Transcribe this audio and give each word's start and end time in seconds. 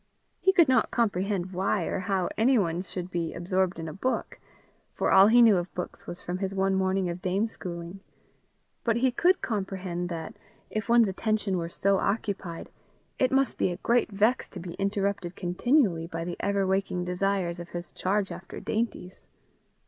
He 0.39 0.51
could 0.51 0.67
not 0.67 0.89
comprehend 0.89 1.51
why 1.53 1.83
or 1.83 1.99
how 1.99 2.27
anyone 2.35 2.81
should 2.81 3.11
be 3.11 3.35
absorbed 3.35 3.77
in 3.77 3.87
a 3.87 3.93
book, 3.93 4.39
for 4.95 5.11
all 5.11 5.27
he 5.27 5.43
knew 5.43 5.57
of 5.57 5.71
books 5.75 6.07
was 6.07 6.23
from 6.23 6.39
his 6.39 6.55
one 6.55 6.73
morning 6.73 7.07
of 7.07 7.21
dame 7.21 7.45
schooling; 7.47 7.99
but 8.83 8.95
he 8.95 9.11
could 9.11 9.43
comprehend 9.43 10.09
that, 10.09 10.33
if 10.71 10.89
one's 10.89 11.07
attention 11.07 11.55
were 11.55 11.69
so 11.69 11.99
occupied, 11.99 12.71
it 13.19 13.31
must 13.31 13.59
be 13.59 13.69
a 13.69 13.77
great 13.77 14.11
vex 14.11 14.49
to 14.49 14.59
be 14.59 14.73
interrupted 14.79 15.35
continually 15.35 16.07
by 16.07 16.23
the 16.25 16.35
ever 16.39 16.65
waking 16.65 17.05
desires 17.05 17.59
of 17.59 17.69
his 17.69 17.91
charge 17.93 18.31
after 18.31 18.59
dainties. 18.59 19.27